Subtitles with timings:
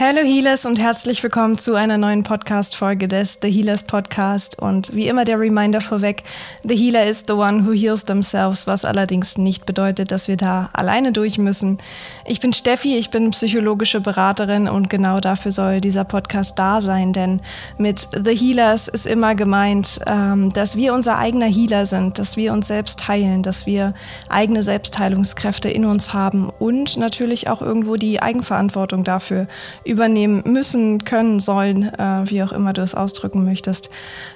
[0.00, 4.56] Hallo Healers und herzlich willkommen zu einer neuen Podcast-Folge des The Healers Podcast.
[4.56, 6.22] Und wie immer der Reminder vorweg,
[6.62, 10.70] The Healer is the one who heals themselves, was allerdings nicht bedeutet, dass wir da
[10.72, 11.78] alleine durch müssen.
[12.24, 17.12] Ich bin Steffi, ich bin psychologische Beraterin und genau dafür soll dieser Podcast da sein,
[17.12, 17.40] denn
[17.76, 22.52] mit The Healers ist immer gemeint, ähm, dass wir unser eigener Healer sind, dass wir
[22.52, 23.94] uns selbst heilen, dass wir
[24.28, 29.48] eigene Selbstheilungskräfte in uns haben und natürlich auch irgendwo die Eigenverantwortung dafür
[29.88, 33.90] übernehmen müssen, können, sollen, äh, wie auch immer du es ausdrücken möchtest.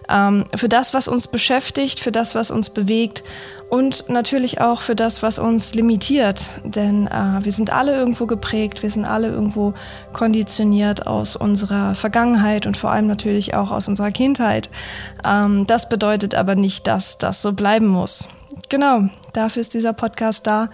[0.08, 3.22] Ähm, für das, was uns beschäftigt, für das, was uns bewegt
[3.68, 6.50] und natürlich auch für das, was uns limitiert.
[6.64, 9.74] Denn äh, wir sind alle irgendwo geprägt, wir sind alle irgendwo
[10.12, 14.70] konditioniert aus unserer Vergangenheit und vor allem natürlich auch aus unserer Kindheit.
[15.24, 18.28] Ähm, das bedeutet aber nicht, dass das so bleiben muss.
[18.68, 20.68] Genau, dafür ist dieser Podcast da.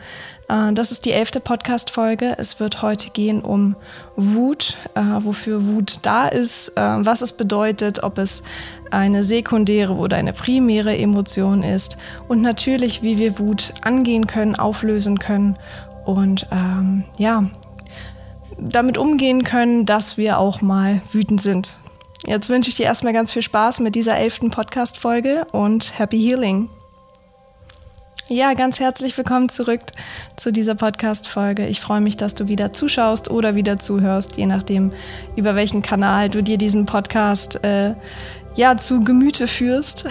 [0.48, 2.34] Äh, das ist die elfte Podcast-Folge.
[2.38, 3.76] Es wird heute gehen um
[4.16, 8.42] Wut, äh, wofür Wut da ist, äh, was es bedeutet, ob es
[8.90, 15.18] eine sekundäre oder eine primäre Emotion ist und natürlich, wie wir Wut angehen können, auflösen
[15.18, 15.56] können
[16.06, 17.44] und ähm, ja,
[18.58, 21.76] damit umgehen können, dass wir auch mal wütend sind.
[22.26, 26.68] Jetzt wünsche ich dir erstmal ganz viel Spaß mit dieser elften Podcast-Folge und Happy Healing.
[28.30, 29.80] Ja, ganz herzlich willkommen zurück
[30.36, 31.66] zu dieser Podcast-Folge.
[31.66, 34.92] Ich freue mich, dass du wieder zuschaust oder wieder zuhörst, je nachdem,
[35.34, 37.94] über welchen Kanal du dir diesen Podcast äh,
[38.54, 40.06] ja, zu Gemüte führst.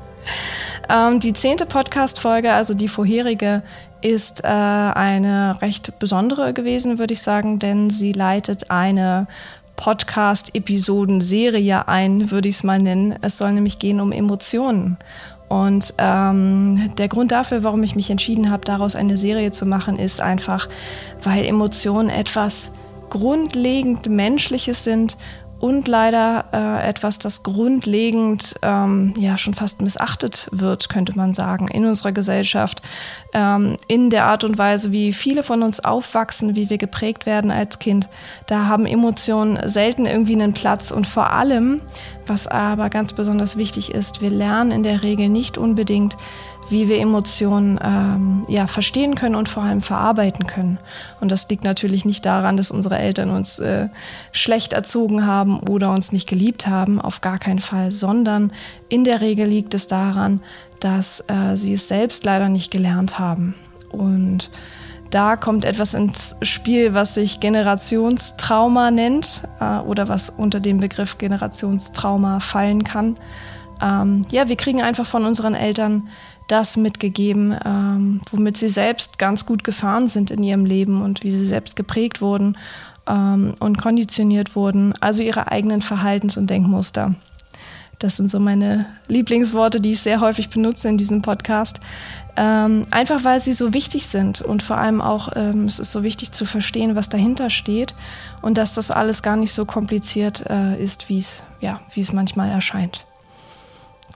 [0.90, 3.62] ähm, die zehnte Podcast-Folge, also die vorherige,
[4.02, 9.26] ist äh, eine recht besondere gewesen, würde ich sagen, denn sie leitet eine
[9.78, 13.18] Podcast-Episoden-Serie ein, würde ich es mal nennen.
[13.22, 14.98] Es soll nämlich gehen um Emotionen.
[15.48, 19.98] Und ähm, der Grund dafür, warum ich mich entschieden habe, daraus eine Serie zu machen,
[19.98, 20.68] ist einfach,
[21.22, 22.72] weil Emotionen etwas
[23.08, 25.16] grundlegend Menschliches sind
[25.60, 31.68] und leider äh, etwas, das grundlegend ähm, ja schon fast missachtet wird, könnte man sagen,
[31.68, 32.80] in unserer Gesellschaft,
[33.32, 37.50] ähm, in der Art und Weise, wie viele von uns aufwachsen, wie wir geprägt werden
[37.50, 38.08] als Kind.
[38.46, 41.80] Da haben Emotionen selten irgendwie einen Platz und vor allem,
[42.26, 46.16] was aber ganz besonders wichtig ist, wir lernen in der Regel nicht unbedingt,
[46.70, 50.78] wie wir Emotionen ähm, ja, verstehen können und vor allem verarbeiten können.
[51.20, 53.88] Und das liegt natürlich nicht daran, dass unsere Eltern uns äh,
[54.32, 58.52] schlecht erzogen haben oder uns nicht geliebt haben, auf gar keinen Fall, sondern
[58.88, 60.40] in der Regel liegt es daran,
[60.80, 63.54] dass äh, sie es selbst leider nicht gelernt haben.
[63.90, 64.50] Und
[65.10, 71.16] da kommt etwas ins Spiel, was sich Generationstrauma nennt äh, oder was unter dem Begriff
[71.16, 73.16] Generationstrauma fallen kann.
[73.80, 76.08] Ähm, ja, wir kriegen einfach von unseren Eltern
[76.48, 81.30] das mitgegeben, ähm, womit sie selbst ganz gut gefahren sind in ihrem Leben und wie
[81.30, 82.56] sie selbst geprägt wurden
[83.06, 87.14] ähm, und konditioniert wurden, also ihre eigenen Verhaltens- und Denkmuster.
[87.98, 91.80] Das sind so meine Lieblingsworte, die ich sehr häufig benutze in diesem Podcast.
[92.36, 96.04] Ähm, einfach weil sie so wichtig sind und vor allem auch, ähm, es ist so
[96.04, 97.96] wichtig zu verstehen, was dahinter steht
[98.40, 101.24] und dass das alles gar nicht so kompliziert äh, ist, wie
[101.60, 103.04] ja, wie es manchmal erscheint.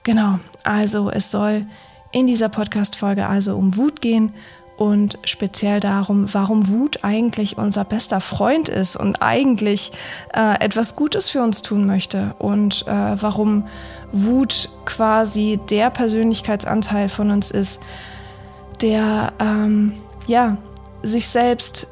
[0.03, 1.65] Genau, also es soll
[2.13, 4.31] in dieser Podcast-Folge also um Wut gehen
[4.77, 9.91] und speziell darum, warum Wut eigentlich unser bester Freund ist und eigentlich
[10.33, 13.67] äh, etwas Gutes für uns tun möchte und äh, warum
[14.11, 17.81] Wut quasi der Persönlichkeitsanteil von uns ist,
[18.81, 19.93] der ähm,
[20.27, 20.57] ja
[21.03, 21.87] sich selbst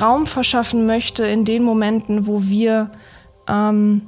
[0.00, 2.90] Raum verschaffen möchte in den Momenten, wo wir
[3.48, 4.02] ähm,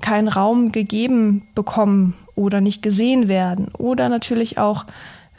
[0.00, 4.86] keinen Raum gegeben bekommen oder nicht gesehen werden oder natürlich auch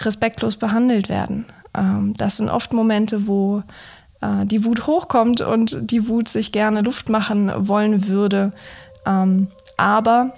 [0.01, 1.45] respektlos behandelt werden.
[1.75, 3.63] Ähm, das sind oft Momente, wo
[4.21, 8.51] äh, die Wut hochkommt und die Wut sich gerne Luft machen wollen würde.
[9.05, 10.33] Ähm, aber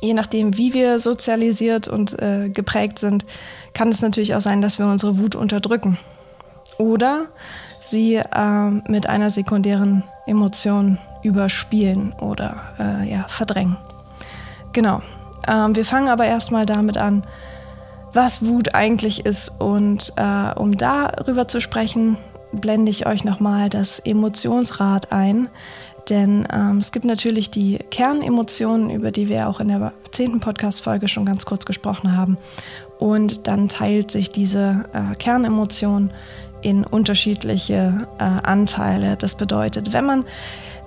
[0.00, 3.26] je nachdem, wie wir sozialisiert und äh, geprägt sind,
[3.74, 5.98] kann es natürlich auch sein, dass wir unsere Wut unterdrücken
[6.78, 7.26] oder
[7.82, 13.76] sie äh, mit einer sekundären Emotion überspielen oder äh, ja, verdrängen.
[14.72, 15.02] Genau.
[15.48, 17.22] Ähm, wir fangen aber erstmal damit an,
[18.12, 19.60] was Wut eigentlich ist.
[19.60, 22.16] Und äh, um darüber zu sprechen,
[22.52, 25.48] blende ich euch nochmal das Emotionsrad ein.
[26.08, 31.06] Denn ähm, es gibt natürlich die Kernemotionen, über die wir auch in der zehnten Podcast-Folge
[31.06, 32.38] schon ganz kurz gesprochen haben.
[32.98, 36.10] Und dann teilt sich diese äh, Kernemotion
[36.62, 39.16] in unterschiedliche äh, Anteile.
[39.16, 40.24] Das bedeutet, wenn man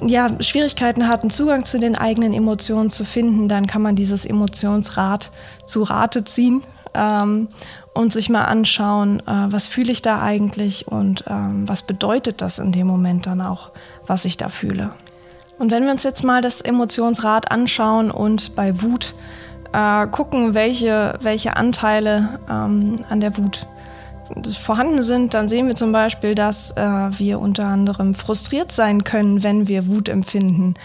[0.06, 4.26] ja, Schwierigkeiten hat, einen Zugang zu den eigenen Emotionen zu finden, dann kann man dieses
[4.26, 5.32] Emotionsrad
[5.66, 6.64] zu Rate ziehen.
[6.94, 7.48] ähm,
[7.94, 12.60] und sich mal anschauen, äh, was fühle ich da eigentlich und ähm, was bedeutet das
[12.60, 13.72] in dem Moment dann auch,
[14.08, 14.92] was ich da fühle.
[15.58, 19.14] Und wenn wir uns jetzt mal das Emotionsrad anschauen und bei Wut
[19.74, 23.68] äh, gucken, welche, welche Anteile ähm, an der Wut
[24.60, 29.44] vorhanden sind, dann sehen wir zum Beispiel, dass äh, wir unter anderem frustriert sein können,
[29.44, 30.76] wenn wir Wut empfinden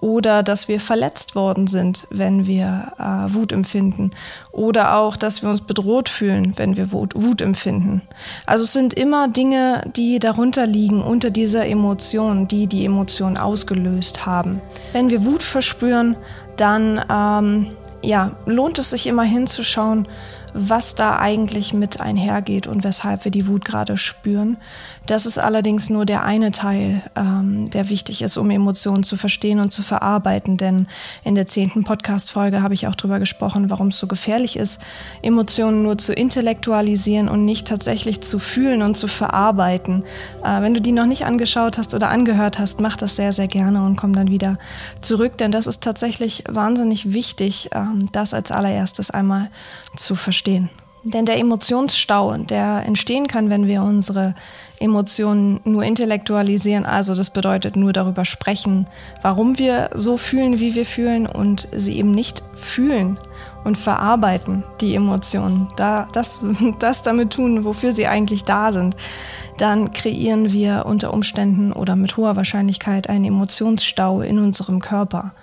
[0.00, 4.10] oder dass wir verletzt worden sind, wenn wir äh, Wut empfinden
[4.52, 8.02] oder auch, dass wir uns bedroht fühlen, wenn wir Wut, Wut, empfinden.
[8.44, 14.26] Also es sind immer Dinge, die darunter liegen, unter dieser Emotion, die die Emotion ausgelöst
[14.26, 14.60] haben.
[14.92, 16.16] Wenn wir Wut verspüren,
[16.56, 17.68] dann ähm,
[18.02, 20.06] ja, lohnt es sich immer hinzuschauen,
[20.56, 24.56] was da eigentlich mit einhergeht und weshalb wir die Wut gerade spüren.
[25.06, 29.60] Das ist allerdings nur der eine Teil, ähm, der wichtig ist, um Emotionen zu verstehen
[29.60, 30.56] und zu verarbeiten.
[30.56, 30.88] Denn
[31.22, 34.80] in der zehnten Podcast-Folge habe ich auch darüber gesprochen, warum es so gefährlich ist,
[35.22, 40.02] Emotionen nur zu intellektualisieren und nicht tatsächlich zu fühlen und zu verarbeiten.
[40.42, 43.48] Äh, wenn du die noch nicht angeschaut hast oder angehört hast, mach das sehr, sehr
[43.48, 44.58] gerne und komm dann wieder
[45.00, 49.50] zurück, denn das ist tatsächlich wahnsinnig wichtig, ähm, das als allererstes einmal
[49.94, 50.68] zu verstehen.
[51.08, 54.34] Denn der Emotionsstau, der entstehen kann, wenn wir unsere
[54.80, 58.86] Emotionen nur intellektualisieren, also das bedeutet nur darüber sprechen,
[59.22, 63.20] warum wir so fühlen, wie wir fühlen und sie eben nicht fühlen
[63.62, 66.44] und verarbeiten, die Emotionen, da, das,
[66.80, 68.96] das damit tun, wofür sie eigentlich da sind,
[69.58, 75.34] dann kreieren wir unter Umständen oder mit hoher Wahrscheinlichkeit einen Emotionsstau in unserem Körper.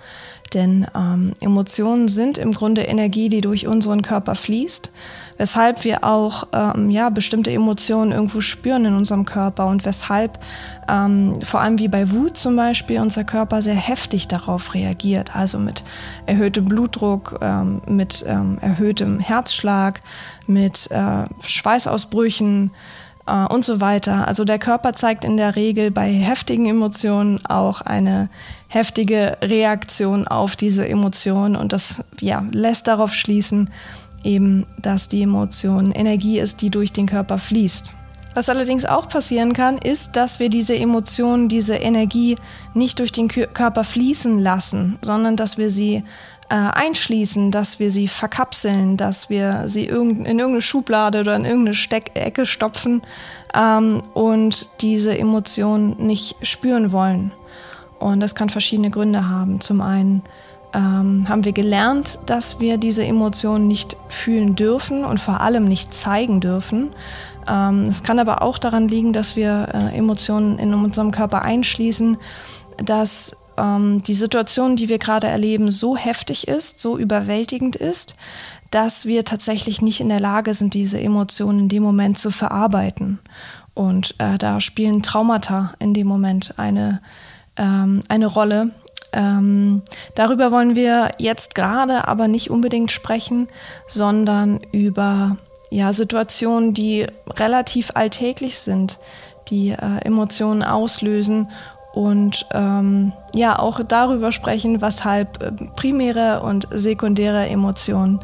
[0.52, 4.90] Denn ähm, Emotionen sind im Grunde Energie, die durch unseren Körper fließt,
[5.36, 10.38] weshalb wir auch ähm, ja, bestimmte Emotionen irgendwo spüren in unserem Körper und weshalb
[10.88, 15.58] ähm, vor allem wie bei Wut zum Beispiel unser Körper sehr heftig darauf reagiert, also
[15.58, 15.82] mit
[16.26, 20.02] erhöhtem Blutdruck, ähm, mit ähm, erhöhtem Herzschlag,
[20.46, 22.70] mit äh, Schweißausbrüchen,
[23.26, 24.26] äh, und so weiter.
[24.28, 28.28] Also der Körper zeigt in der Regel bei heftigen Emotionen auch eine
[28.68, 33.70] heftige Reaktion auf diese Emotion und das ja, lässt darauf schließen,
[34.24, 37.92] eben, dass die Emotion Energie ist, die durch den Körper fließt.
[38.34, 42.36] Was allerdings auch passieren kann, ist, dass wir diese Emotionen, diese Energie
[42.74, 46.02] nicht durch den Körper fließen lassen, sondern dass wir sie
[46.50, 51.74] äh, einschließen, dass wir sie verkapseln, dass wir sie in irgendeine Schublade oder in irgendeine
[51.74, 53.02] Steckecke stopfen
[53.54, 57.32] ähm, und diese Emotionen nicht spüren wollen.
[57.98, 59.60] Und das kann verschiedene Gründe haben.
[59.60, 60.22] Zum einen
[60.74, 65.94] ähm, haben wir gelernt, dass wir diese Emotionen nicht fühlen dürfen und vor allem nicht
[65.94, 66.90] zeigen dürfen.
[67.48, 72.18] Ähm, es kann aber auch daran liegen, dass wir äh, Emotionen in unserem Körper einschließen,
[72.84, 78.16] dass ähm, die Situation, die wir gerade erleben, so heftig ist, so überwältigend ist,
[78.70, 83.20] dass wir tatsächlich nicht in der Lage sind, diese Emotionen in dem Moment zu verarbeiten.
[83.74, 87.00] Und äh, da spielen Traumata in dem Moment eine,
[87.56, 88.70] ähm, eine Rolle.
[89.12, 89.82] Ähm,
[90.14, 93.46] darüber wollen wir jetzt gerade aber nicht unbedingt sprechen,
[93.86, 95.36] sondern über
[95.70, 98.98] ja, Situationen, die relativ alltäglich sind,
[99.48, 101.48] die äh, Emotionen auslösen
[101.94, 108.20] und ähm, ja auch darüber sprechen, weshalb äh, primäre und sekundäre Emotionen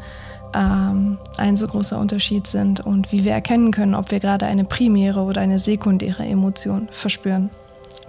[0.53, 4.65] ähm, ein so großer Unterschied sind und wie wir erkennen können, ob wir gerade eine
[4.65, 7.49] primäre oder eine sekundäre Emotion verspüren.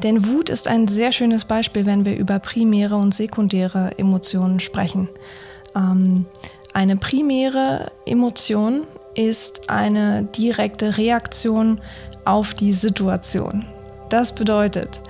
[0.03, 5.08] Denn Wut ist ein sehr schönes Beispiel, wenn wir über primäre und sekundäre Emotionen sprechen.
[5.77, 6.27] Ähm,
[6.75, 8.82] eine primäre Emotion
[9.15, 11.81] ist eine direkte Reaktion
[12.25, 13.67] auf die Situation.
[14.08, 15.03] Das bedeutet,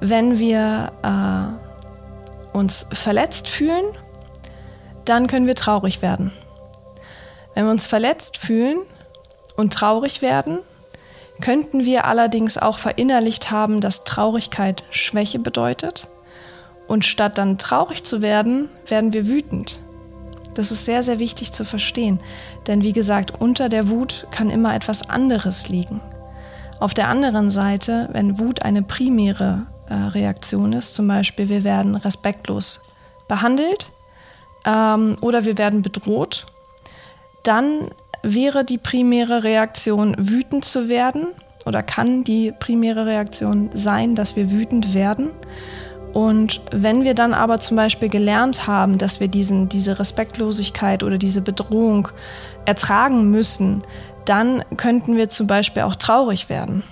[0.00, 3.84] wenn wir äh, uns verletzt fühlen,
[5.04, 6.32] dann können wir traurig werden.
[7.54, 8.78] Wenn wir uns verletzt fühlen
[9.56, 10.58] und traurig werden,
[11.40, 16.08] könnten wir allerdings auch verinnerlicht haben, dass Traurigkeit Schwäche bedeutet.
[16.86, 19.80] Und statt dann traurig zu werden, werden wir wütend.
[20.54, 22.20] Das ist sehr, sehr wichtig zu verstehen.
[22.66, 26.00] Denn wie gesagt, unter der Wut kann immer etwas anderes liegen.
[26.78, 31.96] Auf der anderen Seite, wenn Wut eine primäre äh, Reaktion ist, zum Beispiel wir werden
[31.96, 32.82] respektlos
[33.28, 33.92] behandelt
[34.64, 36.46] ähm, oder wir werden bedroht,
[37.42, 37.90] dann
[38.22, 41.26] wäre die primäre Reaktion wütend zu werden
[41.66, 45.30] oder kann die primäre Reaktion sein, dass wir wütend werden.
[46.12, 51.18] Und wenn wir dann aber zum Beispiel gelernt haben, dass wir diesen, diese Respektlosigkeit oder
[51.18, 52.08] diese Bedrohung
[52.66, 53.82] ertragen müssen,
[54.24, 56.84] dann könnten wir zum Beispiel auch traurig werden.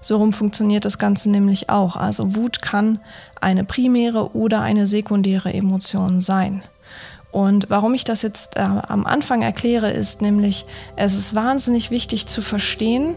[0.00, 1.96] So rum funktioniert das Ganze nämlich auch.
[1.96, 3.00] Also Wut kann
[3.40, 6.62] eine primäre oder eine sekundäre Emotion sein.
[7.30, 10.64] Und warum ich das jetzt äh, am Anfang erkläre, ist nämlich,
[10.96, 13.16] es ist wahnsinnig wichtig zu verstehen,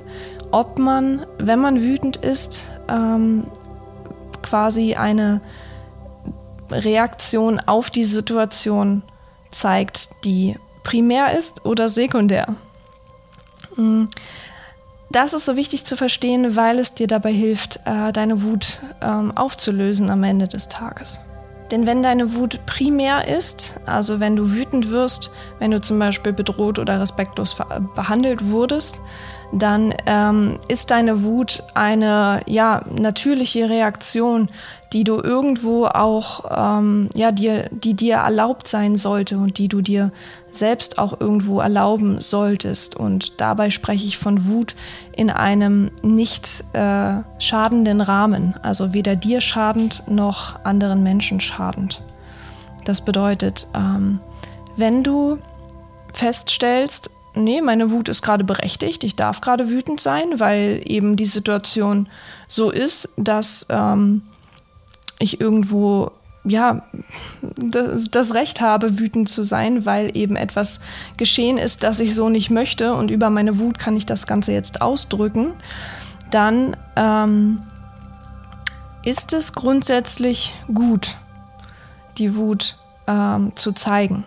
[0.52, 3.46] ob man, wenn man wütend ist, ähm,
[4.42, 5.42] quasi eine
[6.70, 9.04] Reaktion auf die Situation
[9.50, 12.56] zeigt, die primär ist oder sekundär.
[15.12, 19.36] Das ist so wichtig zu verstehen, weil es dir dabei hilft, äh, deine Wut ähm,
[19.36, 21.20] aufzulösen am Ende des Tages.
[21.70, 26.32] Denn wenn deine Wut primär ist, also wenn du wütend wirst, wenn du zum Beispiel
[26.32, 27.58] bedroht oder respektlos
[27.96, 29.02] behandelt wurdest,
[29.52, 34.48] dann ähm, ist deine Wut eine ja, natürliche Reaktion,
[34.94, 39.82] die du irgendwo auch, ähm, ja, dir, die dir erlaubt sein sollte und die du
[39.82, 40.12] dir
[40.50, 42.96] selbst auch irgendwo erlauben solltest.
[42.98, 44.76] Und dabei spreche ich von Wut
[45.16, 52.04] in einem nicht äh, schadenden Rahmen, also weder dir schadend noch anderen Menschen schadend.
[52.84, 54.20] Das bedeutet, ähm,
[54.76, 55.38] wenn du
[56.14, 61.26] feststellst, nee, meine Wut ist gerade berechtigt, ich darf gerade wütend sein, weil eben die
[61.26, 62.10] Situation
[62.50, 64.24] so ist, dass ähm,
[65.22, 66.12] ich irgendwo
[66.44, 66.84] ja
[67.42, 70.80] das, das, Recht habe, wütend zu sein, weil eben etwas
[71.18, 74.52] geschehen ist, das ich so nicht möchte und über meine Wut kann ich das Ganze
[74.52, 75.54] jetzt ausdrücken,
[76.32, 77.62] dann ähm,
[79.04, 81.18] ist es grundsätzlich gut,
[82.18, 84.26] die Wut ähm, zu zeigen.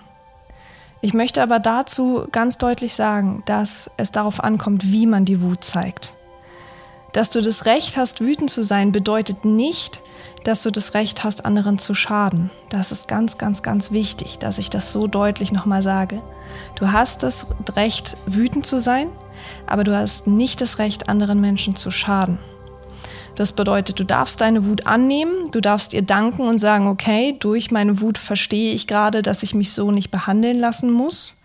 [1.01, 5.63] Ich möchte aber dazu ganz deutlich sagen, dass es darauf ankommt, wie man die Wut
[5.63, 6.14] zeigt.
[7.15, 10.01] Dass du das Recht hast, wütend zu sein, bedeutet nicht,
[10.43, 12.51] dass du das Recht hast, anderen zu schaden.
[12.71, 16.21] Das ist ganz, ganz, ganz wichtig, dass ich das so deutlich nochmal sage.
[16.75, 19.11] Du hast das Recht, wütend zu sein,
[19.65, 22.39] aber du hast nicht das Recht, anderen Menschen zu schaden.
[23.37, 27.71] Das bedeutet, du darfst deine Wut annehmen, du darfst ihr danken und sagen, okay, durch
[27.71, 31.37] meine Wut verstehe ich gerade, dass ich mich so nicht behandeln lassen muss.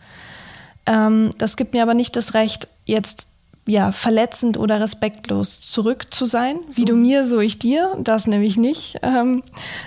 [0.87, 3.27] Ähm, das gibt mir aber nicht das Recht, jetzt
[3.69, 6.59] ja, verletzend oder respektlos zurück zu sein.
[6.69, 6.77] So.
[6.77, 8.97] Wie du mir, so ich dir, das nämlich nicht.
[9.03, 9.43] Ähm,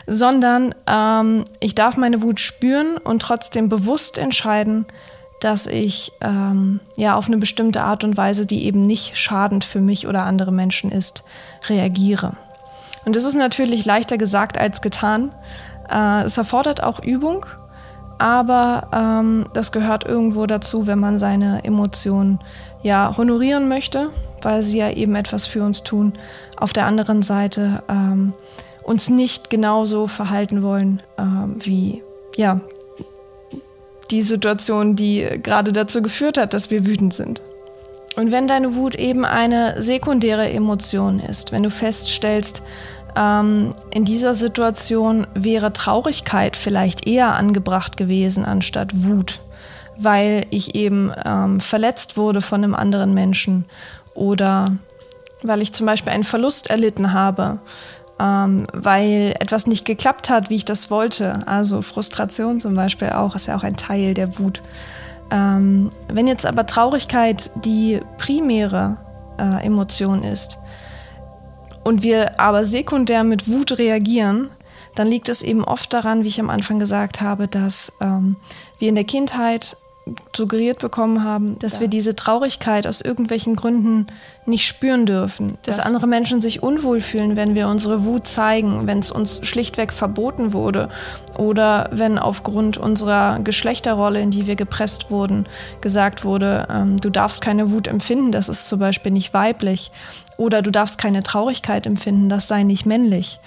[0.06, 4.86] sondern ähm, ich darf meine Wut spüren und trotzdem bewusst entscheiden,
[5.40, 9.80] dass ich ähm, ja auf eine bestimmte Art und Weise, die eben nicht schadend für
[9.80, 11.24] mich oder andere Menschen ist,
[11.68, 12.36] reagiere.
[13.04, 15.32] Und das ist natürlich leichter gesagt als getan.
[15.90, 17.44] Äh, es erfordert auch Übung,
[18.18, 22.38] aber ähm, das gehört irgendwo dazu, wenn man seine Emotionen
[22.82, 24.10] ja honorieren möchte,
[24.42, 26.14] weil sie ja eben etwas für uns tun.
[26.56, 28.32] Auf der anderen Seite ähm,
[28.82, 32.02] uns nicht genauso verhalten wollen ähm, wie
[32.36, 32.60] ja
[34.10, 37.42] die Situation, die gerade dazu geführt hat, dass wir wütend sind.
[38.16, 42.62] Und wenn deine Wut eben eine sekundäre Emotion ist, wenn du feststellst,
[43.16, 49.40] ähm, in dieser Situation wäre Traurigkeit vielleicht eher angebracht gewesen anstatt Wut,
[49.96, 53.64] weil ich eben ähm, verletzt wurde von einem anderen Menschen
[54.14, 54.76] oder
[55.42, 57.60] weil ich zum Beispiel einen Verlust erlitten habe
[58.22, 61.46] ähm, weil etwas nicht geklappt hat, wie ich das wollte.
[61.46, 64.62] Also Frustration zum Beispiel auch, ist ja auch ein Teil der Wut.
[65.30, 68.98] Ähm, wenn jetzt aber Traurigkeit die primäre
[69.38, 70.58] äh, Emotion ist
[71.82, 74.50] und wir aber sekundär mit Wut reagieren,
[74.94, 78.36] dann liegt es eben oft daran, wie ich am Anfang gesagt habe, dass ähm,
[78.82, 79.76] wir in der Kindheit
[80.34, 81.82] suggeriert bekommen haben, dass ja.
[81.82, 84.08] wir diese Traurigkeit aus irgendwelchen Gründen
[84.44, 85.56] nicht spüren dürfen.
[85.62, 89.46] Dass das andere Menschen sich unwohl fühlen, wenn wir unsere Wut zeigen, wenn es uns
[89.46, 90.88] schlichtweg verboten wurde
[91.38, 95.46] oder wenn aufgrund unserer Geschlechterrolle, in die wir gepresst wurden,
[95.80, 99.92] gesagt wurde, ähm, du darfst keine Wut empfinden, das ist zum Beispiel nicht weiblich
[100.36, 103.38] oder du darfst keine Traurigkeit empfinden, das sei nicht männlich.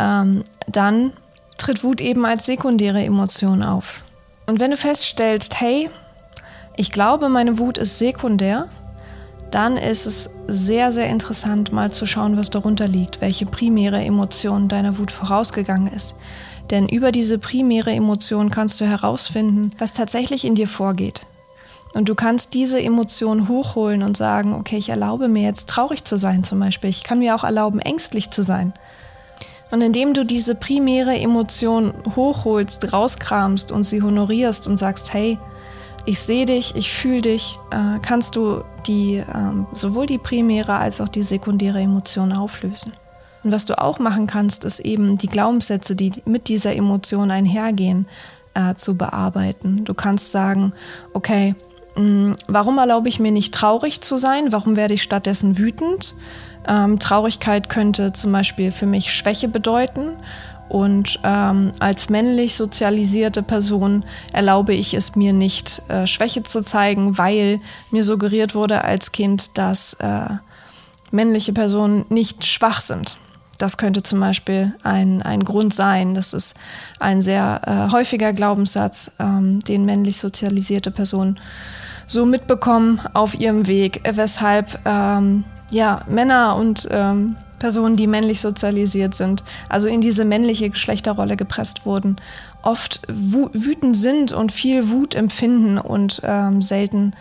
[0.00, 1.12] Ähm, dann
[1.58, 4.02] tritt Wut eben als sekundäre Emotion auf.
[4.50, 5.88] Und wenn du feststellst, hey,
[6.74, 8.66] ich glaube, meine Wut ist sekundär,
[9.52, 14.66] dann ist es sehr, sehr interessant, mal zu schauen, was darunter liegt, welche primäre Emotion
[14.66, 16.16] deiner Wut vorausgegangen ist.
[16.68, 21.28] Denn über diese primäre Emotion kannst du herausfinden, was tatsächlich in dir vorgeht.
[21.94, 26.16] Und du kannst diese Emotion hochholen und sagen, okay, ich erlaube mir jetzt traurig zu
[26.16, 26.90] sein zum Beispiel.
[26.90, 28.72] Ich kann mir auch erlauben, ängstlich zu sein.
[29.70, 35.38] Und indem du diese primäre Emotion hochholst, rauskramst und sie honorierst und sagst, hey,
[36.06, 41.00] ich sehe dich, ich fühle dich, äh, kannst du die, ähm, sowohl die primäre als
[41.00, 42.92] auch die sekundäre Emotion auflösen.
[43.42, 48.06] Und was du auch machen kannst, ist eben die Glaubenssätze, die mit dieser Emotion einhergehen,
[48.54, 49.84] äh, zu bearbeiten.
[49.84, 50.72] Du kannst sagen,
[51.14, 51.54] okay,
[51.96, 54.52] mm, warum erlaube ich mir nicht traurig zu sein?
[54.52, 56.14] Warum werde ich stattdessen wütend?
[56.68, 60.16] Ähm, Traurigkeit könnte zum Beispiel für mich Schwäche bedeuten
[60.70, 67.18] Und ähm, als männlich sozialisierte Person erlaube ich es mir nicht, äh, Schwäche zu zeigen,
[67.18, 70.28] weil mir suggeriert wurde als Kind, dass äh,
[71.10, 73.16] männliche Personen nicht schwach sind.
[73.58, 76.14] Das könnte zum Beispiel ein, ein Grund sein.
[76.14, 76.56] Das ist
[77.00, 81.40] ein sehr äh, häufiger Glaubenssatz, ähm, den männlich sozialisierte Personen
[82.06, 89.14] so mitbekommen auf ihrem Weg, weshalb ähm, ja, Männer und ähm, Personen, die männlich sozialisiert
[89.14, 92.16] sind, also in diese männliche Geschlechterrolle gepresst wurden,
[92.62, 97.12] oft wütend sind und viel Wut empfinden und ähm, selten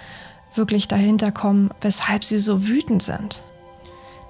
[0.56, 3.44] wirklich dahinter kommen, weshalb sie so wütend sind.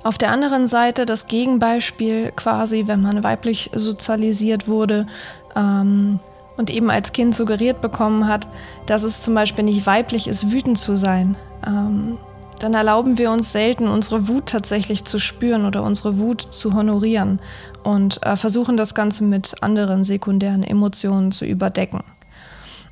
[0.04, 5.08] Auf der anderen Seite das Gegenbeispiel quasi, wenn man weiblich sozialisiert wurde
[5.56, 6.20] ähm,
[6.58, 8.48] und eben als Kind suggeriert bekommen hat,
[8.86, 11.36] dass es zum Beispiel nicht weiblich ist, wütend zu sein.
[11.68, 12.18] Ähm,
[12.60, 17.40] dann erlauben wir uns selten, unsere Wut tatsächlich zu spüren oder unsere Wut zu honorieren
[17.84, 22.04] und äh, versuchen das Ganze mit anderen sekundären Emotionen zu überdecken.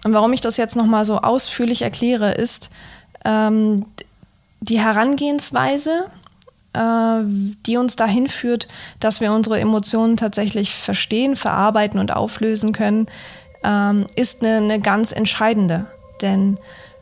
[0.03, 2.69] Und warum ich das jetzt nochmal so ausführlich erkläre, ist
[3.25, 3.85] ähm,
[4.61, 6.05] die Herangehensweise,
[6.73, 7.19] äh,
[7.65, 8.67] die uns dahin führt,
[8.99, 13.07] dass wir unsere Emotionen tatsächlich verstehen, verarbeiten und auflösen können,
[13.63, 15.87] ähm, ist eine, eine ganz entscheidende.
[16.21, 16.57] Denn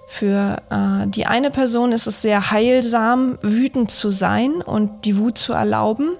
[0.07, 5.37] für äh, die eine Person ist es sehr heilsam, wütend zu sein und die Wut
[5.37, 6.11] zu erlauben.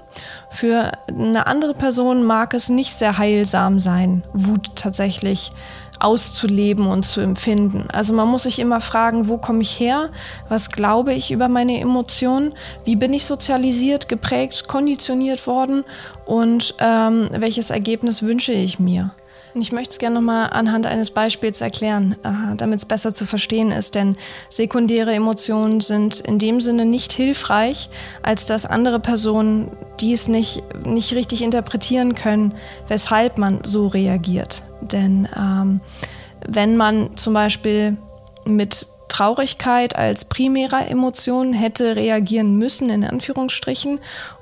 [0.50, 5.52] Für eine andere Person mag es nicht sehr heilsam sein, Wut tatsächlich
[6.00, 7.86] auszuleben und zu empfinden.
[7.92, 10.10] Also man muss sich immer fragen, wo komme ich her?
[10.50, 12.54] Was glaube ich über meine Emotionen?
[12.84, 15.86] Wie bin ich sozialisiert, geprägt, konditioniert worden?
[16.26, 19.12] Und ähm, welches Ergebnis wünsche ich mir?
[19.58, 22.16] Ich möchte es gerne nochmal anhand eines Beispiels erklären,
[22.58, 23.96] damit es besser zu verstehen ist.
[23.96, 24.18] Denn
[24.50, 27.90] sekundäre Emotionen sind in dem Sinne nicht hilfreich,
[28.22, 29.72] als dass andere Personen
[30.02, 32.54] dies nicht, nicht richtig interpretieren können,
[32.90, 34.62] weshalb man so reagiert.
[34.82, 35.80] Denn ähm,
[36.46, 37.96] wenn man zum Beispiel
[38.46, 44.00] mit Traurigkeit als primärer Emotion hätte reagieren müssen, in Anführungsstrichen,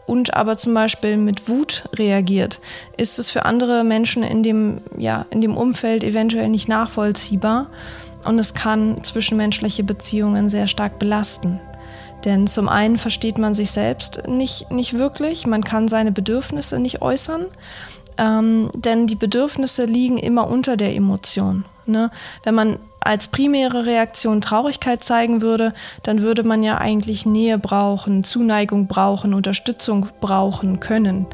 [0.07, 2.59] und aber zum Beispiel mit Wut reagiert,
[2.97, 7.67] ist es für andere Menschen in dem, ja, in dem Umfeld eventuell nicht nachvollziehbar
[8.25, 11.59] und es kann zwischenmenschliche Beziehungen sehr stark belasten.
[12.25, 17.03] Denn zum einen versteht man sich selbst nicht, nicht wirklich, man kann seine Bedürfnisse nicht
[17.03, 17.45] äußern,
[18.17, 21.63] ähm, denn die Bedürfnisse liegen immer unter der Emotion.
[21.85, 22.09] Ne?
[22.43, 28.23] Wenn man als primäre Reaktion Traurigkeit zeigen würde, dann würde man ja eigentlich Nähe brauchen,
[28.23, 31.27] Zuneigung brauchen, Unterstützung brauchen können.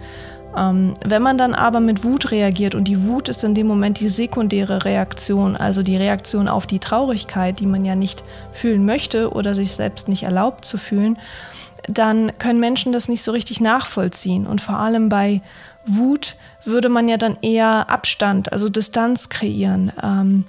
[0.58, 4.00] Ähm, wenn man dann aber mit Wut reagiert und die Wut ist in dem Moment
[4.00, 9.32] die sekundäre Reaktion, also die Reaktion auf die Traurigkeit, die man ja nicht fühlen möchte
[9.32, 11.18] oder sich selbst nicht erlaubt zu fühlen,
[11.88, 14.48] dann können Menschen das nicht so richtig nachvollziehen.
[14.48, 15.42] Und vor allem bei
[15.86, 19.92] Wut würde man ja dann eher Abstand, also Distanz kreieren.
[20.02, 20.46] Ähm,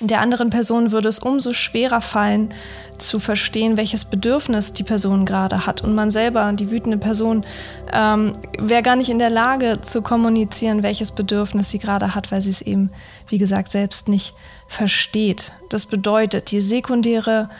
[0.00, 2.54] der anderen Person würde es umso schwerer fallen,
[2.96, 5.84] zu verstehen, welches Bedürfnis die Person gerade hat.
[5.84, 7.44] Und man selber, die wütende Person,
[7.92, 12.40] ähm, wäre gar nicht in der Lage zu kommunizieren, welches Bedürfnis sie gerade hat, weil
[12.40, 12.90] sie es eben,
[13.28, 14.34] wie gesagt, selbst nicht
[14.68, 15.52] versteht.
[15.68, 17.50] Das bedeutet, die sekundäre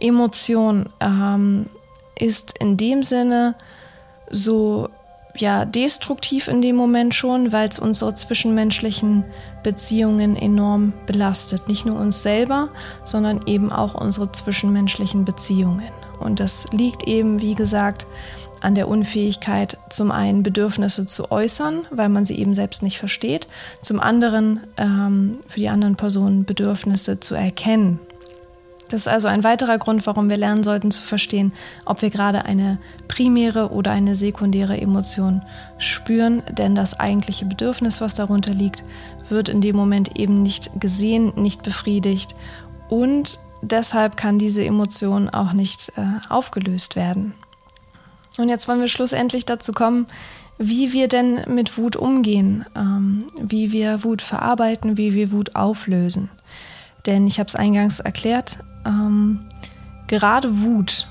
[0.00, 1.66] Emotion ähm,
[2.18, 3.56] ist in dem Sinne
[4.30, 4.88] so
[5.40, 9.24] ja destruktiv in dem Moment schon, weil es unsere zwischenmenschlichen
[9.62, 11.68] Beziehungen enorm belastet.
[11.68, 12.68] Nicht nur uns selber,
[13.04, 15.90] sondern eben auch unsere zwischenmenschlichen Beziehungen.
[16.18, 18.06] Und das liegt eben, wie gesagt,
[18.60, 23.48] an der Unfähigkeit, zum einen Bedürfnisse zu äußern, weil man sie eben selbst nicht versteht,
[23.80, 28.00] zum anderen ähm, für die anderen Personen Bedürfnisse zu erkennen
[28.90, 31.52] das ist also ein weiterer Grund, warum wir lernen sollten zu verstehen,
[31.84, 35.42] ob wir gerade eine primäre oder eine sekundäre Emotion
[35.78, 38.82] spüren, denn das eigentliche Bedürfnis, was darunter liegt,
[39.28, 42.34] wird in dem Moment eben nicht gesehen, nicht befriedigt
[42.88, 47.34] und deshalb kann diese Emotion auch nicht äh, aufgelöst werden.
[48.38, 50.06] Und jetzt wollen wir schlussendlich dazu kommen,
[50.58, 56.28] wie wir denn mit Wut umgehen, ähm, wie wir Wut verarbeiten, wie wir Wut auflösen.
[57.06, 59.40] Denn ich habe es eingangs erklärt, ähm,
[60.06, 61.06] gerade Wut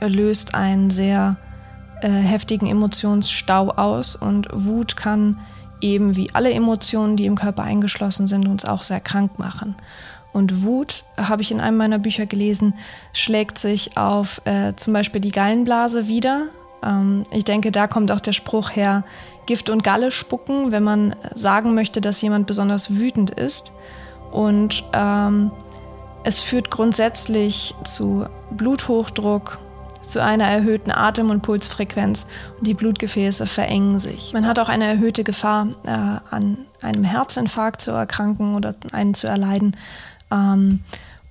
[0.00, 1.36] löst einen sehr
[2.00, 5.38] äh, heftigen Emotionsstau aus und Wut kann
[5.80, 9.76] eben wie alle Emotionen, die im Körper eingeschlossen sind, uns auch sehr krank machen.
[10.32, 12.74] Und Wut, habe ich in einem meiner Bücher gelesen,
[13.14, 16.48] schlägt sich auf äh, zum Beispiel die Gallenblase wieder.
[16.82, 19.04] Ähm, ich denke, da kommt auch der Spruch her,
[19.46, 23.72] Gift und Galle spucken, wenn man sagen möchte, dass jemand besonders wütend ist.
[24.30, 25.52] Und ähm,
[26.26, 29.58] es führt grundsätzlich zu Bluthochdruck,
[30.00, 32.26] zu einer erhöhten Atem- und Pulsfrequenz
[32.58, 34.32] und die Blutgefäße verengen sich.
[34.32, 39.28] Man hat auch eine erhöhte Gefahr, äh, an einem Herzinfarkt zu erkranken oder einen zu
[39.28, 39.76] erleiden.
[40.32, 40.80] Ähm,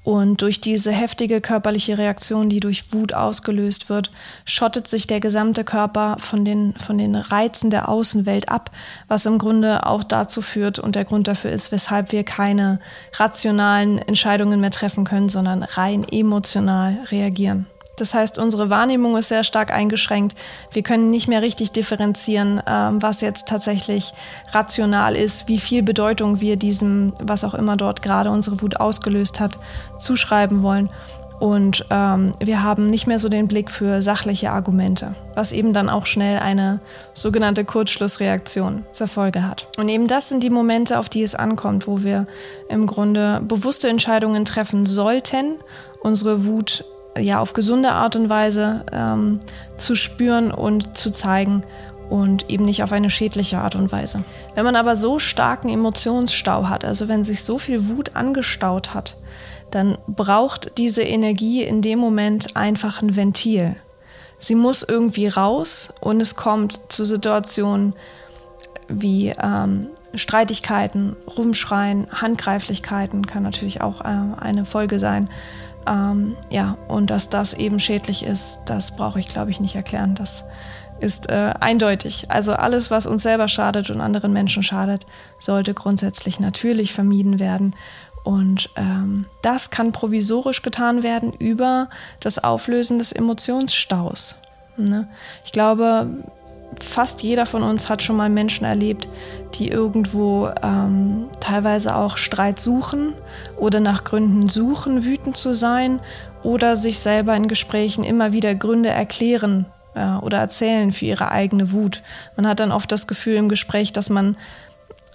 [0.05, 4.11] und durch diese heftige körperliche Reaktion, die durch Wut ausgelöst wird,
[4.45, 8.69] schottet sich der gesamte Körper von den, von den Reizen der Außenwelt ab,
[9.07, 12.79] was im Grunde auch dazu führt und der Grund dafür ist, weshalb wir keine
[13.13, 17.65] rationalen Entscheidungen mehr treffen können, sondern rein emotional reagieren.
[17.97, 20.38] Das heißt, unsere Wahrnehmung ist sehr stark eingeschränkt.
[20.71, 24.13] Wir können nicht mehr richtig differenzieren, ähm, was jetzt tatsächlich
[24.51, 29.39] rational ist, wie viel Bedeutung wir diesem, was auch immer dort gerade unsere Wut ausgelöst
[29.39, 29.58] hat,
[29.97, 30.89] zuschreiben wollen.
[31.39, 35.89] Und ähm, wir haben nicht mehr so den Blick für sachliche Argumente, was eben dann
[35.89, 36.79] auch schnell eine
[37.13, 39.67] sogenannte Kurzschlussreaktion zur Folge hat.
[39.77, 42.25] Und eben das sind die Momente, auf die es ankommt, wo wir
[42.69, 45.55] im Grunde bewusste Entscheidungen treffen sollten,
[46.01, 46.86] unsere Wut
[47.19, 49.39] ja auf gesunde Art und Weise ähm,
[49.78, 51.63] zu spüren und zu zeigen
[52.10, 54.23] und eben nicht auf eine schädliche Art und Weise.
[54.54, 59.17] Wenn man aber so starken Emotionsstau hat, also wenn sich so viel Wut angestaut hat,
[59.71, 63.75] dann braucht diese Energie in dem Moment einfach ein Ventil.
[64.38, 67.93] Sie muss irgendwie raus und es kommt zu Situationen
[68.88, 74.08] wie ähm, Streitigkeiten, Rumschreien, Handgreiflichkeiten kann natürlich auch äh,
[74.39, 75.30] eine Folge sein.
[75.87, 80.15] Ähm, ja, und dass das eben schädlich ist, das brauche ich, glaube ich, nicht erklären.
[80.15, 80.43] Das
[80.99, 82.25] ist äh, eindeutig.
[82.29, 85.05] Also alles, was uns selber schadet und anderen Menschen schadet,
[85.39, 87.75] sollte grundsätzlich natürlich vermieden werden.
[88.23, 94.35] Und ähm, das kann provisorisch getan werden über das Auflösen des Emotionsstaus.
[94.77, 95.07] Ne?
[95.45, 96.07] Ich glaube,
[96.83, 99.07] fast jeder von uns hat schon mal Menschen erlebt,
[99.55, 103.13] die irgendwo ähm, teilweise auch Streit suchen
[103.57, 105.99] oder nach Gründen suchen, wütend zu sein
[106.43, 111.71] oder sich selber in Gesprächen immer wieder Gründe erklären äh, oder erzählen für ihre eigene
[111.71, 112.03] Wut.
[112.35, 114.38] Man hat dann oft das Gefühl im Gespräch, dass man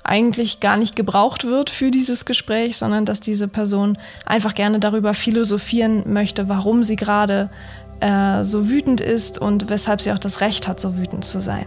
[0.02, 5.14] eigentlich gar nicht gebraucht wird für dieses Gespräch, sondern dass diese Person einfach gerne darüber
[5.14, 7.50] philosophieren möchte, warum sie gerade
[8.00, 11.66] äh, so wütend ist und weshalb sie auch das Recht hat, so wütend zu sein.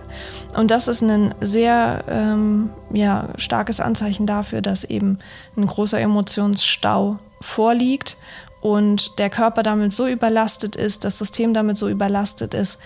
[0.56, 5.20] Und das ist ein sehr ähm, ja, starkes Anzeichen dafür, dass eben
[5.56, 8.18] ein großer Emotionsstau vorliegt
[8.62, 12.80] und der Körper damit so überlastet ist, das System damit so überlastet ist,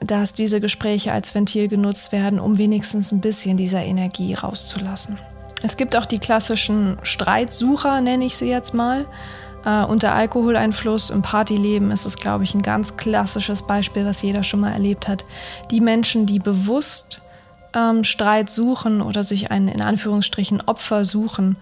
[0.00, 5.18] dass diese Gespräche als Ventil genutzt werden, um wenigstens ein bisschen dieser Energie rauszulassen.
[5.62, 9.06] Es gibt auch die klassischen Streitsucher, nenne ich sie jetzt mal.
[9.64, 14.42] Äh, unter Alkoholeinfluss im Partyleben ist es, glaube ich, ein ganz klassisches Beispiel, was jeder
[14.42, 15.24] schon mal erlebt hat.
[15.70, 17.20] Die Menschen, die bewusst
[17.74, 21.56] ähm, Streit suchen oder sich ein in Anführungsstrichen Opfer suchen,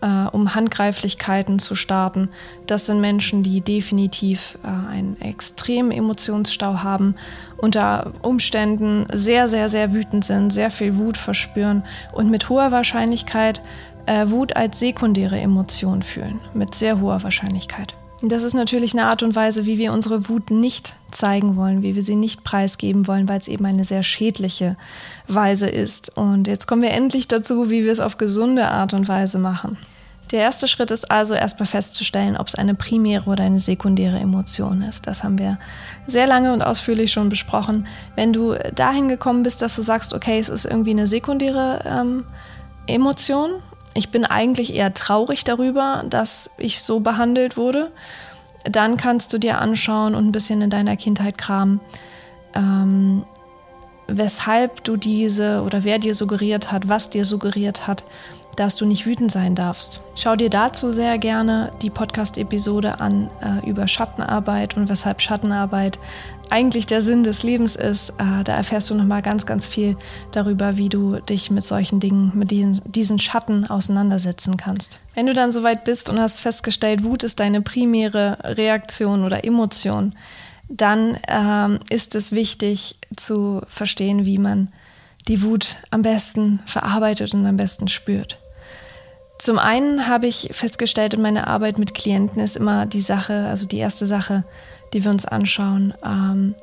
[0.00, 2.28] äh, um Handgreiflichkeiten zu starten,
[2.66, 7.16] das sind Menschen, die definitiv äh, einen extremen Emotionsstau haben,
[7.56, 11.82] unter Umständen sehr, sehr, sehr wütend sind, sehr viel Wut verspüren
[12.12, 13.62] und mit hoher Wahrscheinlichkeit
[14.08, 17.94] äh, Wut als sekundäre Emotion fühlen, mit sehr hoher Wahrscheinlichkeit.
[18.20, 21.94] Das ist natürlich eine Art und Weise, wie wir unsere Wut nicht zeigen wollen, wie
[21.94, 24.76] wir sie nicht preisgeben wollen, weil es eben eine sehr schädliche
[25.28, 26.16] Weise ist.
[26.16, 29.76] Und jetzt kommen wir endlich dazu, wie wir es auf gesunde Art und Weise machen.
[30.32, 34.82] Der erste Schritt ist also erstmal festzustellen, ob es eine primäre oder eine sekundäre Emotion
[34.82, 35.06] ist.
[35.06, 35.58] Das haben wir
[36.06, 37.86] sehr lange und ausführlich schon besprochen.
[38.16, 42.24] Wenn du dahin gekommen bist, dass du sagst, okay, es ist irgendwie eine sekundäre ähm,
[42.86, 43.62] Emotion,
[43.98, 47.90] ich bin eigentlich eher traurig darüber, dass ich so behandelt wurde.
[48.62, 51.80] Dann kannst du dir anschauen und ein bisschen in deiner Kindheit kramen,
[52.54, 53.24] ähm,
[54.06, 58.04] weshalb du diese oder wer dir suggeriert hat, was dir suggeriert hat,
[58.58, 60.00] dass du nicht wütend sein darfst.
[60.16, 65.98] Schau dir dazu sehr gerne die Podcast-Episode an äh, über Schattenarbeit und weshalb Schattenarbeit
[66.50, 68.10] eigentlich der Sinn des Lebens ist.
[68.10, 69.96] Äh, da erfährst du nochmal ganz, ganz viel
[70.32, 74.98] darüber, wie du dich mit solchen Dingen, mit diesen, diesen Schatten auseinandersetzen kannst.
[75.14, 80.14] Wenn du dann soweit bist und hast festgestellt, Wut ist deine primäre Reaktion oder Emotion,
[80.68, 84.72] dann ähm, ist es wichtig zu verstehen, wie man
[85.28, 88.38] die Wut am besten verarbeitet und am besten spürt.
[89.38, 93.66] Zum einen habe ich festgestellt in meiner Arbeit mit Klienten ist immer die Sache, also
[93.66, 94.44] die erste Sache,
[94.92, 95.94] die wir uns anschauen.
[96.04, 96.56] Ähm,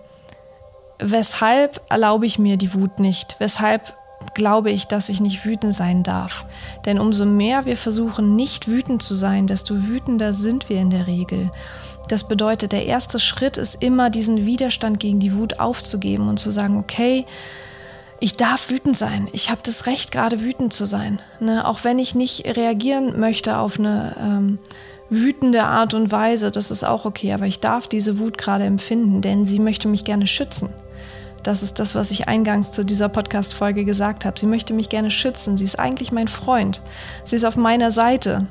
[1.00, 3.38] weshalb erlaube ich mir die Wut nicht?
[3.40, 3.94] Weshalb
[4.34, 6.46] glaube ich, dass ich nicht wütend sein darf?
[6.86, 11.08] Denn umso mehr wir versuchen, nicht wütend zu sein, desto wütender sind wir in der
[11.08, 11.52] Regel.
[12.10, 16.52] Das bedeutet, der erste Schritt ist immer, diesen Widerstand gegen die Wut aufzugeben und zu
[16.52, 17.26] sagen, okay,
[18.20, 19.28] ich darf wütend sein.
[19.34, 21.20] Ich habe das Recht, gerade wütend zu sein.
[21.40, 21.68] Ne?
[21.68, 24.60] Auch wenn ich nicht reagieren möchte auf eine ähm,
[25.10, 29.22] wütende Art und Weise, das ist auch okay, aber ich darf diese Wut gerade empfinden,
[29.22, 30.70] denn sie möchte mich gerne schützen.
[31.44, 34.40] Das ist das, was ich eingangs zu dieser Podcast-Folge gesagt habe.
[34.40, 35.58] Sie möchte mich gerne schützen.
[35.58, 36.82] Sie ist eigentlich mein Freund.
[37.24, 38.48] Sie ist auf meiner Seite.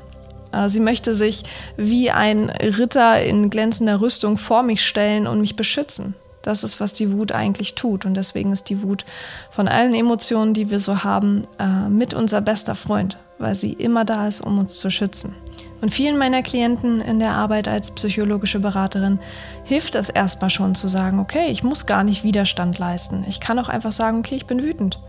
[0.53, 1.43] Äh, sie möchte sich
[1.75, 6.15] wie ein Ritter in glänzender Rüstung vor mich stellen und mich beschützen.
[6.45, 8.05] Das ist, was die Wut eigentlich tut.
[8.05, 9.05] Und deswegen ist die Wut
[9.49, 14.05] von allen Emotionen, die wir so haben, äh, mit unser bester Freund, weil sie immer
[14.05, 15.35] da ist, um uns zu schützen.
[15.81, 19.19] Und vielen meiner Klienten in der Arbeit als psychologische Beraterin
[19.63, 23.25] hilft es erstmal schon zu sagen, okay, ich muss gar nicht Widerstand leisten.
[23.27, 24.99] Ich kann auch einfach sagen, okay, ich bin wütend.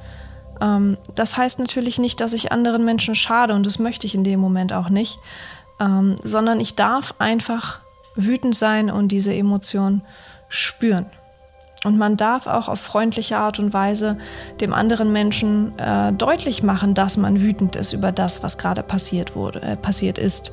[0.61, 4.25] Ähm, das heißt natürlich nicht, dass ich anderen Menschen schade und das möchte ich in
[4.25, 5.19] dem Moment auch nicht,
[5.81, 7.81] ähm, sondern ich darf einfach
[8.15, 10.03] wütend sein und diese Emotion
[10.49, 11.07] spüren.
[11.87, 14.19] Und man darf auch auf freundliche Art und Weise
[14.61, 19.37] dem anderen Menschen äh, deutlich machen, dass man wütend ist über das, was gerade passiert
[19.37, 20.51] wurde, äh, passiert ist,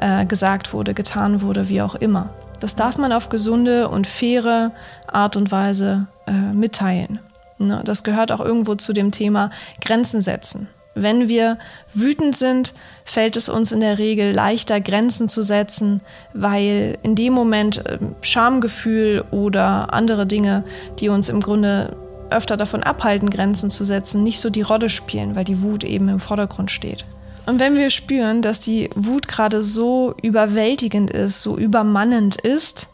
[0.00, 2.30] äh, gesagt wurde, getan wurde, wie auch immer.
[2.58, 4.72] Das darf man auf gesunde und faire
[5.06, 7.20] Art und Weise äh, mitteilen.
[7.58, 7.82] Ne?
[7.84, 10.68] Das gehört auch irgendwo zu dem Thema Grenzen setzen.
[10.94, 11.58] Wenn wir
[11.94, 12.74] wütend sind,
[13.04, 16.02] fällt es uns in der Regel leichter, Grenzen zu setzen,
[16.34, 20.64] weil in dem Moment ähm, Schamgefühl oder andere Dinge,
[20.98, 21.96] die uns im Grunde
[22.30, 26.08] öfter davon abhalten, Grenzen zu setzen, nicht so die Rolle spielen, weil die Wut eben
[26.08, 27.04] im Vordergrund steht.
[27.46, 32.88] Und wenn wir spüren, dass die Wut gerade so überwältigend ist, so übermannend ist,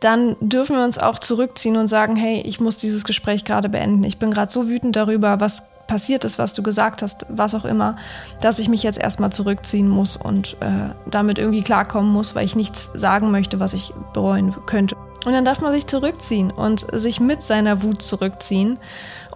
[0.00, 4.02] dann dürfen wir uns auch zurückziehen und sagen, hey, ich muss dieses Gespräch gerade beenden.
[4.02, 7.66] Ich bin gerade so wütend darüber, was passiert ist, was du gesagt hast, was auch
[7.66, 7.96] immer,
[8.40, 12.56] dass ich mich jetzt erstmal zurückziehen muss und äh, damit irgendwie klarkommen muss, weil ich
[12.56, 14.96] nichts sagen möchte, was ich bereuen könnte.
[15.26, 18.78] Und dann darf man sich zurückziehen und sich mit seiner Wut zurückziehen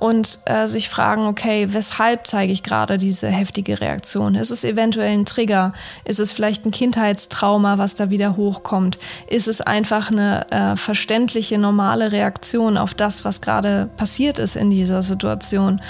[0.00, 4.34] und äh, sich fragen, okay, weshalb zeige ich gerade diese heftige Reaktion?
[4.34, 5.72] Ist es eventuell ein Trigger?
[6.04, 8.98] Ist es vielleicht ein Kindheitstrauma, was da wieder hochkommt?
[9.28, 14.70] Ist es einfach eine äh, verständliche, normale Reaktion auf das, was gerade passiert ist in
[14.70, 15.80] dieser Situation?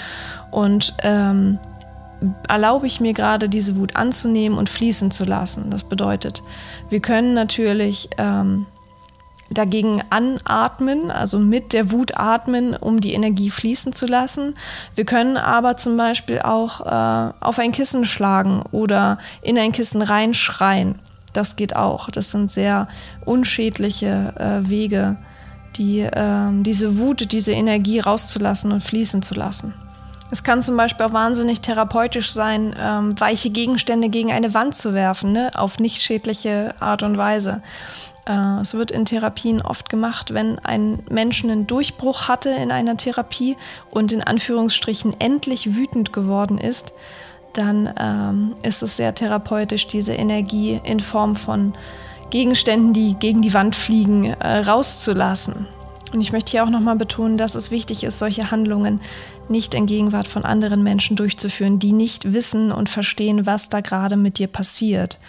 [0.57, 1.59] Und ähm,
[2.47, 5.69] erlaube ich mir gerade, diese Wut anzunehmen und fließen zu lassen.
[5.69, 6.41] Das bedeutet,
[6.89, 8.65] wir können natürlich ähm,
[9.51, 14.55] dagegen anatmen, also mit der Wut atmen, um die Energie fließen zu lassen.
[14.95, 20.01] Wir können aber zum Beispiel auch äh, auf ein Kissen schlagen oder in ein Kissen
[20.01, 20.95] reinschreien.
[21.33, 22.09] Das geht auch.
[22.09, 22.87] Das sind sehr
[23.25, 25.17] unschädliche äh, Wege,
[25.75, 29.75] die, äh, diese Wut, diese Energie rauszulassen und fließen zu lassen.
[30.29, 34.93] Es kann zum Beispiel auch wahnsinnig therapeutisch sein, ähm, weiche Gegenstände gegen eine Wand zu
[34.93, 35.51] werfen, ne?
[35.55, 37.61] auf nicht schädliche Art und Weise.
[38.27, 42.97] Äh, es wird in Therapien oft gemacht, wenn ein Mensch einen Durchbruch hatte in einer
[42.97, 43.55] Therapie
[43.89, 46.91] und in Anführungsstrichen endlich wütend geworden ist,
[47.53, 51.73] dann ähm, ist es sehr therapeutisch, diese Energie in Form von
[52.29, 55.67] Gegenständen, die gegen die Wand fliegen, äh, rauszulassen.
[56.13, 59.01] Und ich möchte hier auch nochmal betonen, dass es wichtig ist, solche Handlungen
[59.49, 64.17] nicht in Gegenwart von anderen Menschen durchzuführen, die nicht wissen und verstehen, was da gerade
[64.17, 65.19] mit dir passiert.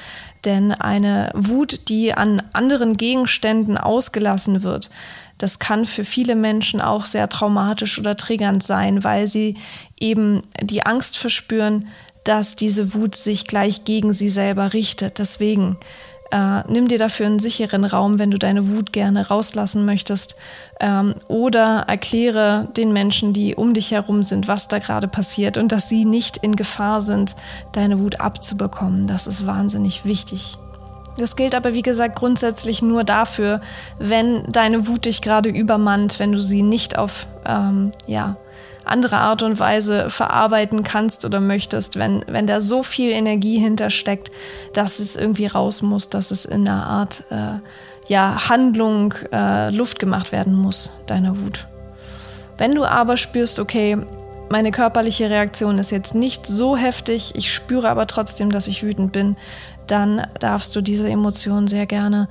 [0.45, 4.91] Denn eine Wut, die an anderen Gegenständen ausgelassen wird,
[5.37, 9.57] das kann für viele Menschen auch sehr traumatisch oder triggernd sein, weil sie
[10.01, 11.87] eben die Angst verspüren,
[12.25, 15.19] dass diese Wut sich gleich gegen sie selber richtet.
[15.19, 15.77] Deswegen
[16.31, 20.37] äh, nimm dir dafür einen sicheren Raum, wenn du deine Wut gerne rauslassen möchtest.
[20.81, 25.73] Ähm, oder erkläre den Menschen, die um dich herum sind, was da gerade passiert und
[25.73, 27.35] dass sie nicht in Gefahr sind,
[27.73, 29.07] deine Wut abzubekommen.
[29.07, 30.59] Das ist wahnsinnig wichtig.
[31.19, 33.61] Das gilt aber, wie gesagt, grundsätzlich nur dafür,
[33.99, 38.37] wenn deine Wut dich gerade übermannt, wenn du sie nicht auf, ähm, ja,
[38.91, 44.31] andere Art und Weise verarbeiten kannst oder möchtest, wenn, wenn da so viel Energie hintersteckt,
[44.73, 47.61] dass es irgendwie raus muss, dass es in einer Art äh,
[48.09, 51.67] ja, Handlung äh, Luft gemacht werden muss, deine Wut.
[52.57, 53.99] Wenn du aber spürst, okay,
[54.51, 59.13] meine körperliche Reaktion ist jetzt nicht so heftig, ich spüre aber trotzdem, dass ich wütend
[59.13, 59.37] bin,
[59.87, 62.29] dann darfst du diese Emotion sehr gerne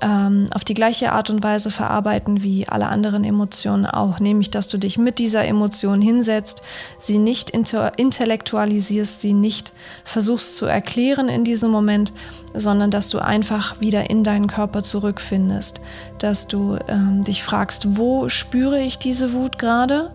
[0.00, 4.68] ähm, auf die gleiche Art und Weise verarbeiten wie alle anderen Emotionen auch, nämlich dass
[4.68, 6.62] du dich mit dieser Emotion hinsetzt,
[6.98, 9.72] sie nicht intellektualisierst, sie nicht
[10.04, 12.12] versuchst zu erklären in diesem Moment,
[12.54, 15.80] sondern dass du einfach wieder in deinen Körper zurückfindest,
[16.18, 20.10] dass du ähm, dich fragst, wo spüre ich diese Wut gerade?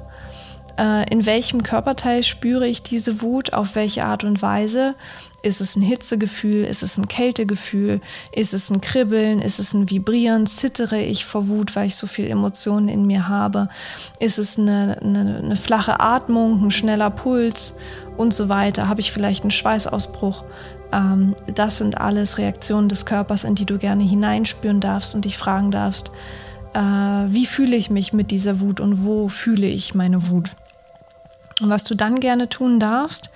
[0.79, 4.95] Äh, in welchem Körperteil spüre ich diese Wut, auf welche Art und Weise.
[5.41, 6.63] Ist es ein Hitzegefühl?
[6.63, 7.99] Ist es ein Kältegefühl?
[8.31, 9.41] Ist es ein Kribbeln?
[9.41, 10.47] Ist es ein Vibrieren?
[10.47, 13.67] Zittere ich vor Wut, weil ich so viel Emotionen in mir habe?
[14.19, 17.73] Ist es eine, eine, eine flache Atmung, ein schneller Puls?
[18.17, 18.89] und so weiter.
[18.89, 20.43] Habe ich vielleicht einen Schweißausbruch?
[20.91, 25.37] Ähm, das sind alles Reaktionen des Körpers, in die du gerne hineinspüren darfst und dich
[25.37, 26.11] fragen darfst,
[26.73, 30.51] äh, wie fühle ich mich mit dieser Wut und wo fühle ich meine Wut?
[31.59, 33.29] Und was du dann gerne tun darfst,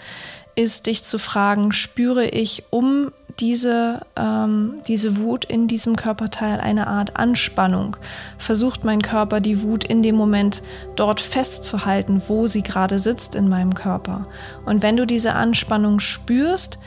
[0.55, 6.87] ist dich zu fragen, spüre ich um diese, ähm, diese Wut in diesem Körperteil eine
[6.87, 7.97] Art Anspannung?
[8.37, 10.61] Versucht mein Körper die Wut in dem Moment
[10.95, 14.27] dort festzuhalten, wo sie gerade sitzt in meinem Körper?
[14.65, 16.77] Und wenn du diese Anspannung spürst,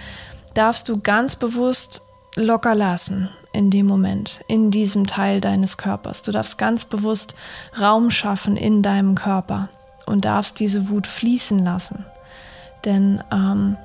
[0.54, 2.02] darfst du ganz bewusst
[2.36, 6.22] locker lassen in dem Moment, in diesem Teil deines Körpers.
[6.22, 7.34] Du darfst ganz bewusst
[7.80, 9.70] Raum schaffen in deinem Körper
[10.06, 12.06] und darfst diese Wut fließen lassen.
[12.84, 13.76] Denn ähm,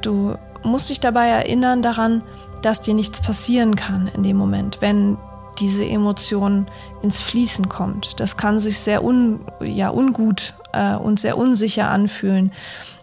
[0.00, 2.22] du musst dich dabei erinnern daran,
[2.62, 5.18] dass dir nichts passieren kann in dem Moment, wenn
[5.60, 6.66] diese Emotion
[7.02, 8.20] ins Fließen kommt.
[8.20, 12.52] Das kann sich sehr un, ja, ungut äh, und sehr unsicher anfühlen,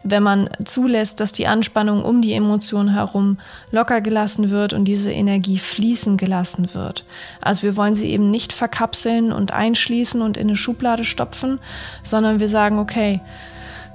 [0.04, 3.40] wenn man zulässt, dass die Anspannung um die Emotion herum
[3.72, 7.06] locker gelassen wird und diese Energie fließen gelassen wird.
[7.42, 11.60] Also wir wollen sie eben nicht verkapseln und einschließen und in eine Schublade stopfen,
[12.04, 13.22] sondern wir sagen, okay,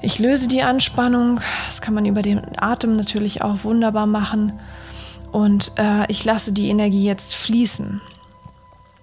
[0.03, 1.41] ich löse die Anspannung.
[1.67, 4.55] Das kann man über den Atem natürlich auch wunderbar machen.
[5.31, 8.01] Und äh, ich lasse die Energie jetzt fließen.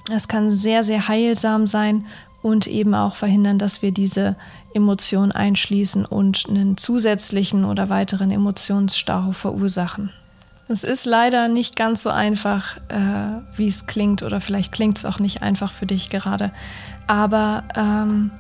[0.10, 2.06] Das kann sehr, sehr heilsam sein
[2.42, 4.36] und eben auch verhindern, dass wir diese
[4.74, 10.12] Emotion einschließen und einen zusätzlichen oder weiteren Emotionsstau verursachen.
[10.70, 15.06] Es ist leider nicht ganz so einfach, äh, wie es klingt, oder vielleicht klingt es
[15.06, 16.52] auch nicht einfach für dich gerade.
[17.08, 18.32] Aber ähm,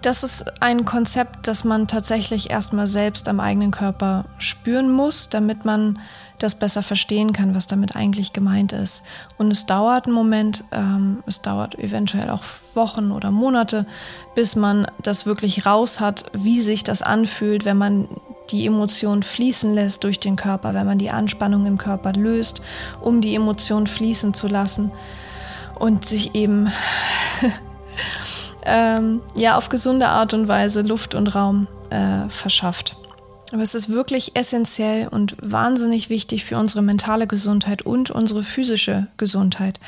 [0.00, 5.64] das ist ein Konzept, das man tatsächlich erstmal selbst am eigenen Körper spüren muss, damit
[5.64, 5.98] man
[6.38, 9.02] das besser verstehen kann, was damit eigentlich gemeint ist.
[9.38, 12.42] Und es dauert einen Moment, ähm, es dauert eventuell auch
[12.74, 13.86] Wochen oder Monate,
[14.34, 18.08] bis man das wirklich raus hat, wie sich das anfühlt, wenn man
[18.50, 22.60] die Emotion fließen lässt durch den Körper, wenn man die Anspannung im Körper löst,
[23.00, 24.92] um die Emotion fließen zu lassen
[25.78, 26.70] und sich eben
[28.66, 32.96] ähm, ja auf gesunde Art und Weise Luft und Raum äh, verschafft.
[33.54, 39.06] Aber es ist wirklich essentiell und wahnsinnig wichtig für unsere mentale Gesundheit und unsere physische
[39.16, 39.78] Gesundheit,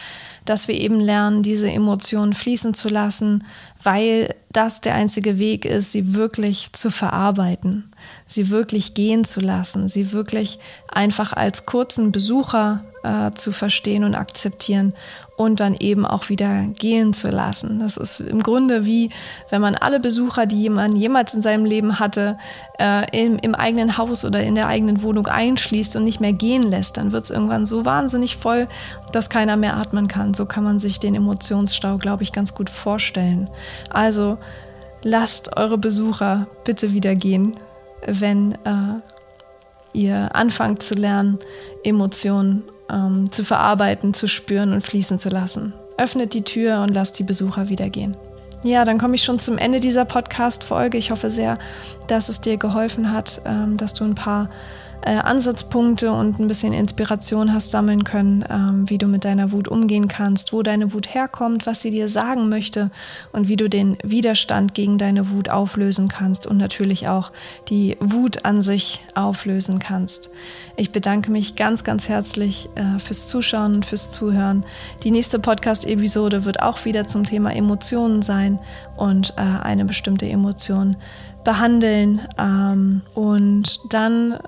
[0.45, 3.43] dass wir eben lernen, diese Emotionen fließen zu lassen,
[3.83, 7.91] weil das der einzige Weg ist, sie wirklich zu verarbeiten,
[8.29, 10.61] sie wirklich gehen zu lassen, sie wirklich
[10.93, 14.93] einfach als kurzen Besucher äh, zu verstehen und akzeptieren
[15.37, 17.79] und dann eben auch wieder gehen zu lassen.
[17.79, 19.11] Das ist im Grunde wie,
[19.49, 22.37] wenn man alle Besucher, die man jemals in seinem Leben hatte,
[22.81, 26.65] äh, im, im eigenen Haus oder in der eigenen Wohnung einschließt und nicht mehr gehen
[26.65, 28.67] lässt, dann wird es irgendwann so wahnsinnig voll,
[29.13, 30.35] dass keiner mehr atmen kann.
[30.35, 33.49] So kann man sich den Emotionsstau, glaube ich, ganz gut vorstellen.
[33.91, 34.37] Also
[35.03, 37.55] lasst eure Besucher bitte wieder gehen,
[38.05, 39.01] wenn äh,
[39.93, 41.39] ihr anfangt zu lernen,
[41.85, 45.73] Emotionen ähm, zu verarbeiten, zu spüren und fließen zu lassen.
[45.97, 48.17] Öffnet die Tür und lasst die Besucher wieder gehen.
[48.63, 50.99] Ja, dann komme ich schon zum Ende dieser Podcast-Folge.
[50.99, 51.59] Ich hoffe sehr,
[52.09, 54.51] dass es dir geholfen hat, ähm, dass du ein paar
[55.03, 59.69] äh, Ansatzpunkte und ein bisschen Inspiration hast sammeln können, ähm, wie du mit deiner Wut
[59.69, 62.91] umgehen kannst, wo deine Wut herkommt, was sie dir sagen möchte
[63.33, 67.33] und wie du den Widerstand gegen deine Wut auflösen kannst und natürlich auch
[67.69, 70.31] die Wut an sich auflösen kannst.
[70.77, 74.65] Ich bedanke mich ganz, ganz herzlich äh, fürs Zuschauen und fürs Zuhören.
[75.05, 78.59] Die nächste Podcast-Episode wird auch wieder zum Thema Emotionen sein
[78.97, 80.97] und äh, eine bestimmte Emotion
[81.45, 82.21] behandeln.
[82.39, 84.39] Ähm, und dann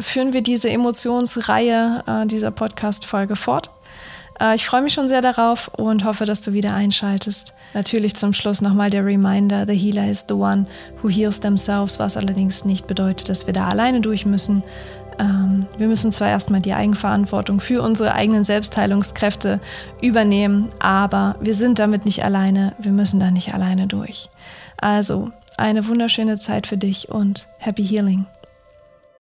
[0.00, 3.70] führen wir diese Emotionsreihe äh, dieser Podcast-Folge fort.
[4.40, 7.54] Äh, ich freue mich schon sehr darauf und hoffe, dass du wieder einschaltest.
[7.74, 10.66] Natürlich zum Schluss nochmal der Reminder, the healer is the one
[11.02, 14.62] who heals themselves, was allerdings nicht bedeutet, dass wir da alleine durch müssen.
[15.18, 19.60] Ähm, wir müssen zwar erstmal die Eigenverantwortung für unsere eigenen Selbstheilungskräfte
[20.00, 24.30] übernehmen, aber wir sind damit nicht alleine, wir müssen da nicht alleine durch.
[24.76, 28.26] Also eine wunderschöne Zeit für dich und happy healing.